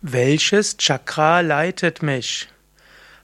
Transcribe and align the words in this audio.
Welches 0.00 0.76
Chakra 0.76 1.40
leitet 1.40 2.04
mich? 2.04 2.46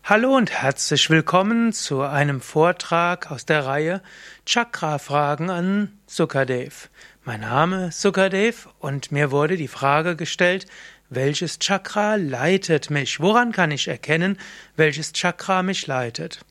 Hallo 0.02 0.36
und 0.36 0.50
herzlich 0.50 1.08
willkommen 1.08 1.72
zu 1.72 2.02
einem 2.02 2.40
Vortrag 2.40 3.30
aus 3.30 3.46
der 3.46 3.64
Reihe 3.64 4.02
Chakra-Fragen 4.44 5.50
an 5.50 5.96
Sukadev. 6.08 6.90
Mein 7.22 7.42
Name 7.42 7.86
ist 7.86 8.00
Sukadev 8.00 8.68
und 8.80 9.12
mir 9.12 9.30
wurde 9.30 9.56
die 9.56 9.68
Frage 9.68 10.16
gestellt, 10.16 10.66
welches 11.10 11.60
Chakra 11.60 12.16
leitet 12.16 12.90
mich? 12.90 13.20
Woran 13.20 13.52
kann 13.52 13.70
ich 13.70 13.86
erkennen, 13.86 14.36
welches 14.74 15.12
Chakra 15.12 15.62
mich 15.62 15.86
leitet? 15.86 16.44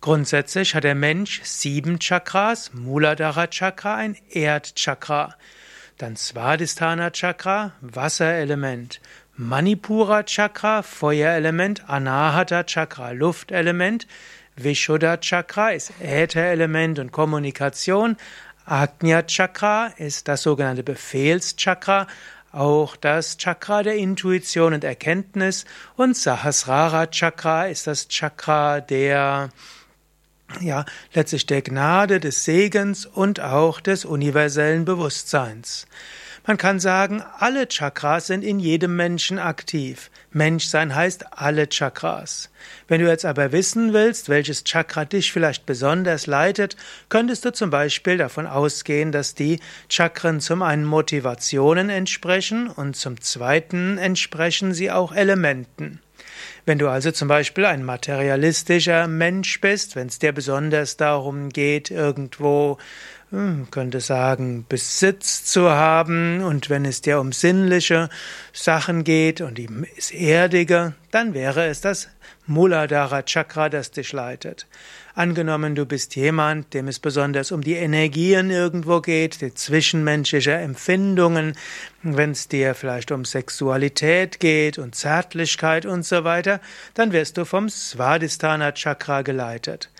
Grundsätzlich 0.00 0.74
hat 0.74 0.84
der 0.84 0.94
Mensch 0.94 1.42
sieben 1.44 1.98
Chakras, 1.98 2.72
Muladhara 2.72 3.48
Chakra 3.48 3.96
ein 3.96 4.16
Erdchakra, 4.30 5.34
dann 5.98 6.16
Svadhisthana 6.16 7.10
Chakra, 7.10 7.74
Wasserelement, 7.82 9.02
Manipura 9.40 10.22
Chakra, 10.22 10.82
Feuerelement, 10.82 11.88
Anahata 11.88 12.62
Chakra, 12.62 13.12
Luftelement, 13.12 14.06
Vishuddha 14.54 15.16
Chakra 15.16 15.70
ist 15.70 15.94
Ätherelement 15.98 16.98
und 16.98 17.10
Kommunikation, 17.10 18.18
Agnya 18.66 19.22
Chakra 19.22 19.94
ist 19.96 20.28
das 20.28 20.42
sogenannte 20.42 20.82
Befehlschakra, 20.82 22.06
auch 22.52 22.96
das 22.96 23.38
Chakra 23.38 23.82
der 23.82 23.96
Intuition 23.96 24.74
und 24.74 24.84
Erkenntnis 24.84 25.64
und 25.96 26.18
Sahasrara 26.18 27.06
Chakra 27.06 27.68
ist 27.68 27.86
das 27.86 28.08
Chakra 28.08 28.82
der 28.82 29.48
ja, 30.60 30.84
letztlich 31.14 31.46
der 31.46 31.62
Gnade, 31.62 32.20
des 32.20 32.44
Segens 32.44 33.06
und 33.06 33.40
auch 33.40 33.80
des 33.80 34.04
universellen 34.04 34.84
Bewusstseins. 34.84 35.86
Man 36.50 36.56
kann 36.56 36.80
sagen, 36.80 37.22
alle 37.38 37.68
Chakras 37.68 38.26
sind 38.26 38.42
in 38.42 38.58
jedem 38.58 38.96
Menschen 38.96 39.38
aktiv. 39.38 40.10
Menschsein 40.32 40.96
heißt 40.96 41.38
alle 41.38 41.68
Chakras. 41.68 42.50
Wenn 42.88 43.00
du 43.00 43.06
jetzt 43.06 43.24
aber 43.24 43.52
wissen 43.52 43.92
willst, 43.92 44.28
welches 44.28 44.64
Chakra 44.64 45.04
dich 45.04 45.30
vielleicht 45.30 45.64
besonders 45.64 46.26
leitet, 46.26 46.74
könntest 47.08 47.44
du 47.44 47.52
zum 47.52 47.70
Beispiel 47.70 48.16
davon 48.16 48.48
ausgehen, 48.48 49.12
dass 49.12 49.36
die 49.36 49.60
Chakren 49.88 50.40
zum 50.40 50.62
einen 50.62 50.84
Motivationen 50.84 51.88
entsprechen 51.88 52.66
und 52.66 52.96
zum 52.96 53.20
zweiten 53.20 53.96
entsprechen 53.96 54.74
sie 54.74 54.90
auch 54.90 55.12
Elementen. 55.12 56.00
Wenn 56.66 56.78
du 56.78 56.88
also 56.88 57.12
zum 57.12 57.28
Beispiel 57.28 57.64
ein 57.64 57.84
materialistischer 57.84 59.06
Mensch 59.06 59.60
bist, 59.60 59.94
wenn 59.94 60.08
es 60.08 60.18
dir 60.18 60.32
besonders 60.32 60.96
darum 60.96 61.50
geht, 61.50 61.92
irgendwo 61.92 62.78
könnte 63.70 64.00
sagen, 64.00 64.66
Besitz 64.68 65.44
zu 65.44 65.70
haben 65.70 66.42
und 66.42 66.68
wenn 66.68 66.84
es 66.84 67.00
dir 67.00 67.20
um 67.20 67.30
sinnliche 67.30 68.08
Sachen 68.52 69.04
geht 69.04 69.40
und 69.40 69.60
das 69.96 70.10
Erdige, 70.10 70.94
dann 71.12 71.32
wäre 71.32 71.66
es 71.66 71.80
das 71.80 72.08
Muladhara 72.46 73.22
Chakra, 73.22 73.68
das 73.68 73.92
dich 73.92 74.12
leitet. 74.12 74.66
Angenommen, 75.14 75.76
du 75.76 75.86
bist 75.86 76.16
jemand, 76.16 76.74
dem 76.74 76.88
es 76.88 76.98
besonders 76.98 77.52
um 77.52 77.62
die 77.62 77.74
Energien 77.74 78.50
irgendwo 78.50 79.00
geht, 79.00 79.40
die 79.40 79.54
zwischenmenschliche 79.54 80.52
Empfindungen, 80.52 81.56
wenn 82.02 82.32
es 82.32 82.48
dir 82.48 82.74
vielleicht 82.74 83.12
um 83.12 83.24
Sexualität 83.24 84.40
geht 84.40 84.78
und 84.78 84.96
Zärtlichkeit 84.96 85.86
und 85.86 86.04
so 86.04 86.24
weiter, 86.24 86.60
dann 86.94 87.12
wirst 87.12 87.38
du 87.38 87.44
vom 87.44 87.68
Svadhisthana 87.68 88.72
Chakra 88.72 89.22
geleitet. 89.22 89.90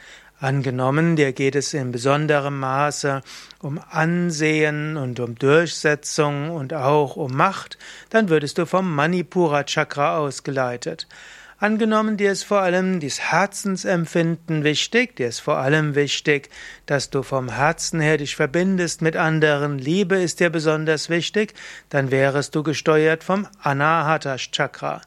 Angenommen, 0.41 1.17
dir 1.17 1.35
geht 1.35 1.55
es 1.55 1.75
in 1.75 1.93
besonderem 1.93 2.59
Maße 2.61 3.21
um 3.59 3.79
Ansehen 3.91 4.97
und 4.97 5.21
um 5.21 5.35
Durchsetzung 5.35 6.51
und 6.51 6.73
auch 6.73 7.17
um 7.17 7.37
Macht, 7.37 7.77
dann 8.09 8.31
würdest 8.31 8.57
du 8.57 8.65
vom 8.65 8.95
Manipura 8.95 9.65
Chakra 9.65 10.17
ausgeleitet. 10.17 11.07
Angenommen, 11.59 12.17
dir 12.17 12.33
ist 12.33 12.45
vor 12.45 12.63
allem 12.63 13.01
das 13.01 13.21
Herzensempfinden 13.21 14.65
wichtig, 14.65 15.17
dir 15.17 15.29
ist 15.29 15.41
vor 15.41 15.59
allem 15.59 15.95
wichtig, 15.95 16.49
dass 16.87 17.11
du 17.11 17.23
vom 17.23 17.51
Herzen 17.51 18.01
her 18.01 18.17
dich 18.17 18.35
verbindest 18.35 19.03
mit 19.03 19.17
anderen, 19.17 19.79
Liebe 19.79 20.17
ist 20.17 20.41
dir 20.41 20.49
besonders 20.49 21.11
wichtig, 21.11 21.53
dann 21.91 22.11
wärest 22.11 22.55
du 22.55 22.63
gesteuert 22.63 23.25
vom 23.25 23.47
Anahata 23.63 24.39
Chakra. 24.39 25.03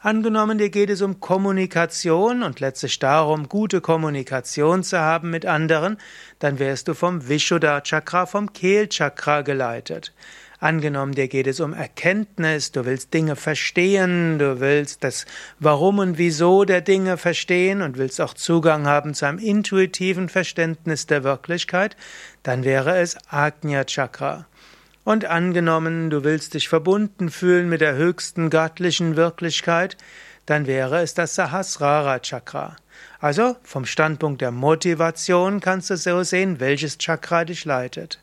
Angenommen, 0.00 0.58
dir 0.58 0.70
geht 0.70 0.90
es 0.90 1.02
um 1.02 1.18
Kommunikation 1.18 2.44
und 2.44 2.60
letztlich 2.60 3.00
darum, 3.00 3.48
gute 3.48 3.80
Kommunikation 3.80 4.84
zu 4.84 5.00
haben 5.00 5.30
mit 5.30 5.44
anderen, 5.44 5.98
dann 6.38 6.60
wärst 6.60 6.86
du 6.86 6.94
vom 6.94 7.28
Vishuddha 7.28 7.80
Chakra, 7.80 8.26
vom 8.26 8.52
Kehlchakra 8.52 9.42
geleitet. 9.42 10.12
Angenommen, 10.60 11.14
dir 11.14 11.26
geht 11.26 11.48
es 11.48 11.58
um 11.58 11.72
Erkenntnis, 11.72 12.70
du 12.70 12.84
willst 12.84 13.12
Dinge 13.12 13.34
verstehen, 13.34 14.38
du 14.38 14.60
willst 14.60 15.02
das 15.02 15.26
Warum 15.58 15.98
und 15.98 16.16
Wieso 16.16 16.64
der 16.64 16.80
Dinge 16.80 17.16
verstehen 17.16 17.82
und 17.82 17.98
willst 17.98 18.20
auch 18.20 18.34
Zugang 18.34 18.86
haben 18.86 19.14
zu 19.14 19.26
einem 19.26 19.38
intuitiven 19.38 20.28
Verständnis 20.28 21.06
der 21.06 21.24
Wirklichkeit, 21.24 21.96
dann 22.44 22.62
wäre 22.62 22.98
es 22.98 23.16
Agnya 23.30 23.84
Chakra. 23.84 24.46
Und 25.08 25.24
angenommen, 25.24 26.10
du 26.10 26.22
willst 26.22 26.52
dich 26.52 26.68
verbunden 26.68 27.30
fühlen 27.30 27.70
mit 27.70 27.80
der 27.80 27.94
höchsten 27.94 28.50
göttlichen 28.50 29.16
Wirklichkeit, 29.16 29.96
dann 30.44 30.66
wäre 30.66 31.00
es 31.00 31.14
das 31.14 31.34
Sahasrara 31.34 32.18
Chakra. 32.18 32.76
Also 33.18 33.56
vom 33.62 33.86
Standpunkt 33.86 34.42
der 34.42 34.50
Motivation 34.50 35.60
kannst 35.60 35.88
du 35.88 35.96
so 35.96 36.22
sehen, 36.24 36.60
welches 36.60 36.98
Chakra 36.98 37.46
dich 37.46 37.64
leitet. 37.64 38.20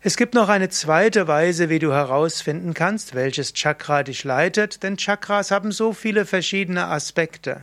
Es 0.00 0.16
gibt 0.16 0.34
noch 0.34 0.48
eine 0.48 0.70
zweite 0.70 1.28
Weise, 1.28 1.68
wie 1.68 1.78
du 1.78 1.92
herausfinden 1.92 2.74
kannst, 2.74 3.14
welches 3.14 3.52
Chakra 3.52 4.02
dich 4.02 4.24
leitet, 4.24 4.82
denn 4.82 4.96
Chakras 4.96 5.52
haben 5.52 5.70
so 5.70 5.92
viele 5.92 6.26
verschiedene 6.26 6.86
Aspekte. 6.86 7.62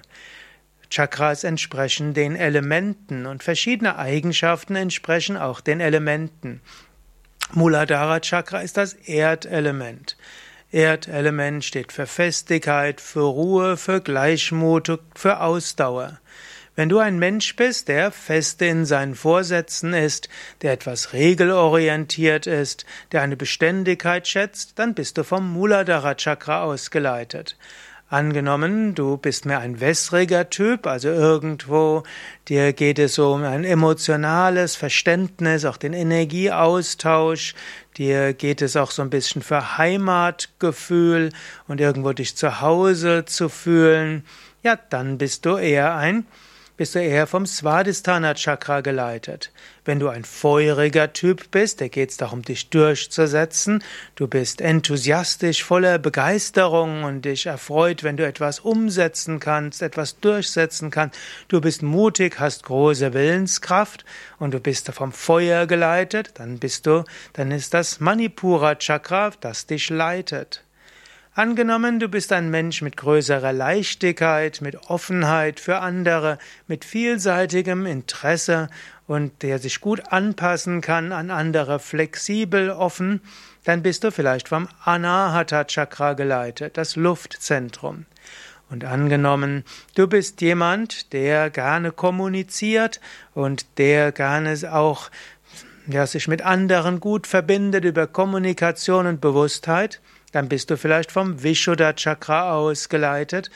Chakras 0.89 1.43
entsprechen 1.43 2.13
den 2.13 2.37
Elementen 2.37 3.25
und 3.25 3.43
verschiedene 3.43 3.97
Eigenschaften 3.97 4.77
entsprechen 4.77 5.35
auch 5.35 5.59
den 5.59 5.81
Elementen. 5.81 6.61
Muladhara 7.53 8.19
Chakra 8.19 8.59
ist 8.59 8.75
das 8.75 8.93
Erdelement. 8.93 10.17
Erdelement 10.71 11.63
steht 11.63 11.93
für 11.93 12.05
Festigkeit, 12.05 12.99
für 12.99 13.21
Ruhe, 13.21 13.77
für 13.77 14.01
Gleichmut, 14.01 14.99
für 15.15 15.39
Ausdauer. 15.39 16.19
Wenn 16.75 16.89
du 16.89 16.99
ein 16.99 17.17
Mensch 17.17 17.55
bist, 17.55 17.87
der 17.87 18.11
feste 18.11 18.65
in 18.65 18.85
seinen 18.85 19.15
Vorsätzen 19.15 19.93
ist, 19.93 20.27
der 20.61 20.73
etwas 20.73 21.13
regelorientiert 21.13 22.47
ist, 22.47 22.85
der 23.13 23.21
eine 23.21 23.37
Beständigkeit 23.37 24.27
schätzt, 24.27 24.77
dann 24.77 24.93
bist 24.93 25.17
du 25.17 25.23
vom 25.23 25.51
Muladhara 25.51 26.15
Chakra 26.15 26.63
ausgeleitet. 26.63 27.55
Angenommen, 28.09 28.95
du 28.95 29.17
bist 29.17 29.45
mehr 29.45 29.59
ein 29.59 29.81
wässriger 29.81 30.49
Typ, 30.49 30.87
also 30.87 31.09
irgendwo 31.09 32.03
dir 32.47 32.71
geht 32.71 32.99
es 32.99 33.19
um 33.19 33.43
ein 33.43 33.65
emotionales 33.65 34.77
Verständnis, 34.77 35.65
auch 35.65 35.75
den 35.75 35.91
Energieaustausch, 35.91 37.53
dir 37.97 38.33
geht 38.33 38.61
es 38.61 38.77
auch 38.77 38.91
so 38.91 39.01
ein 39.01 39.09
bisschen 39.09 39.41
für 39.41 39.77
Heimatgefühl 39.77 41.33
und 41.67 41.81
irgendwo 41.81 42.13
dich 42.13 42.37
zu 42.37 42.61
Hause 42.61 43.25
zu 43.25 43.49
fühlen, 43.49 44.23
ja, 44.63 44.79
dann 44.89 45.17
bist 45.17 45.45
du 45.45 45.57
eher 45.57 45.97
ein 45.97 46.25
bist 46.77 46.93
du 46.93 46.99
eher 46.99 47.25
vom 47.25 47.47
Svadhisthana 47.47 48.35
Chakra 48.35 48.81
geleitet. 48.81 49.51
Wenn 49.83 49.99
du 49.99 50.09
ein 50.09 50.23
feuriger 50.23 51.11
Typ 51.11 51.49
bist, 51.49 51.79
der 51.79 51.89
geht 51.89 52.11
es 52.11 52.17
darum, 52.17 52.43
dich 52.43 52.69
durchzusetzen. 52.69 53.83
Du 54.15 54.27
bist 54.27 54.61
enthusiastisch, 54.61 55.63
voller 55.63 55.97
Begeisterung 55.97 57.03
und 57.03 57.25
dich 57.25 57.47
erfreut, 57.47 58.03
wenn 58.03 58.15
du 58.15 58.25
etwas 58.25 58.59
umsetzen 58.59 59.39
kannst, 59.39 59.81
etwas 59.81 60.19
durchsetzen 60.19 60.91
kannst. 60.91 61.17
Du 61.47 61.59
bist 61.61 61.81
mutig, 61.81 62.39
hast 62.39 62.63
große 62.63 63.13
Willenskraft 63.13 64.05
und 64.37 64.53
du 64.53 64.59
bist 64.59 64.87
vom 64.93 65.11
Feuer 65.11 65.65
geleitet. 65.65 66.31
Dann 66.35 66.59
bist 66.59 66.85
du, 66.85 67.03
dann 67.33 67.49
ist 67.51 67.73
das 67.73 67.99
Manipura 67.99 68.75
Chakra, 68.75 69.31
das 69.41 69.65
dich 69.65 69.89
leitet. 69.89 70.66
Angenommen, 71.37 71.99
du 71.99 72.07
bist 72.07 72.33
ein 72.33 72.49
Mensch 72.49 72.81
mit 72.81 72.97
größerer 72.97 73.53
Leichtigkeit, 73.53 74.59
mit 74.61 74.89
Offenheit 74.89 75.59
für 75.59 75.77
andere, 75.77 76.39
mit 76.65 76.83
vielseitigem 76.83 77.85
Interesse 77.85 78.69
und 79.05 79.43
der 79.43 79.59
sich 79.59 79.79
gut 79.79 80.11
anpassen 80.11 80.81
kann 80.81 81.11
an 81.11 81.29
andere, 81.29 81.77
flexibel, 81.77 82.71
offen, 82.71 83.21
dann 83.65 83.83
bist 83.83 84.03
du 84.03 84.11
vielleicht 84.11 84.47
vom 84.47 84.67
Anahata 84.83 85.65
Chakra 85.65 86.13
geleitet, 86.13 86.75
das 86.75 86.95
Luftzentrum. 86.95 88.07
Und 88.71 88.83
angenommen, 88.83 89.63
du 89.93 90.07
bist 90.07 90.41
jemand, 90.41 91.13
der 91.13 91.51
gerne 91.51 91.91
kommuniziert 91.91 92.99
und 93.35 93.77
der 93.77 94.11
gerne 94.11 94.57
auch 94.73 95.11
ja, 95.87 96.05
sich 96.05 96.27
mit 96.27 96.41
anderen 96.41 96.99
gut 96.99 97.27
verbindet 97.27 97.85
über 97.85 98.07
Kommunikation 98.07 99.07
und 99.07 99.21
Bewusstheit, 99.21 100.01
dann 100.31 100.49
bist 100.49 100.69
du 100.69 100.77
vielleicht 100.77 101.11
vom 101.11 101.41
Vishuddha 101.41 101.93
Chakra 101.93 102.53
ausgeleitet, 102.53 103.49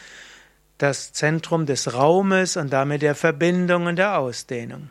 das 0.77 1.13
Zentrum 1.13 1.65
des 1.65 1.93
Raumes 1.93 2.57
und 2.57 2.71
damit 2.71 3.01
der 3.01 3.15
Verbindung 3.15 3.85
und 3.85 3.97
der 3.97 4.17
Ausdehnung. 4.17 4.89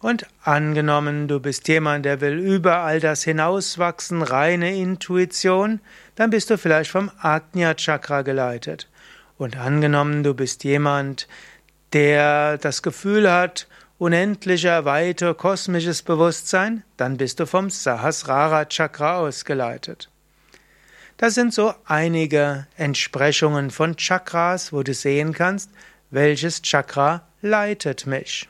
Und 0.00 0.26
angenommen, 0.42 1.26
du 1.26 1.40
bist 1.40 1.66
jemand, 1.68 2.04
der 2.04 2.20
will 2.20 2.38
über 2.38 2.78
all 2.78 3.00
das 3.00 3.24
hinauswachsen, 3.24 4.22
reine 4.22 4.76
Intuition, 4.76 5.80
dann 6.14 6.30
bist 6.30 6.50
du 6.50 6.58
vielleicht 6.58 6.90
vom 6.90 7.10
Ajna 7.18 7.74
Chakra 7.74 8.22
geleitet. 8.22 8.88
Und 9.38 9.56
angenommen, 9.56 10.22
du 10.22 10.34
bist 10.34 10.64
jemand, 10.64 11.26
der 11.92 12.58
das 12.58 12.82
Gefühl 12.82 13.30
hat, 13.32 13.66
unendlicher 13.98 14.84
Weite 14.84 15.34
kosmisches 15.34 16.02
Bewusstsein, 16.02 16.82
dann 16.96 17.16
bist 17.16 17.40
du 17.40 17.46
vom 17.46 17.70
Sahasrara 17.70 18.66
Chakra 18.66 19.18
ausgeleitet. 19.18 20.10
Das 21.16 21.34
sind 21.34 21.54
so 21.54 21.72
einige 21.86 22.66
Entsprechungen 22.76 23.70
von 23.70 23.96
Chakras, 23.96 24.72
wo 24.72 24.82
du 24.82 24.92
sehen 24.92 25.32
kannst, 25.32 25.70
welches 26.10 26.60
Chakra 26.60 27.26
leitet 27.40 28.06
mich. 28.06 28.48